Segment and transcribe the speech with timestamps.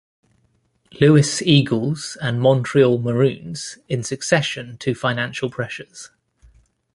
[0.99, 6.09] Louis Eagles, and Montreal Maroons in succession to financial pressures.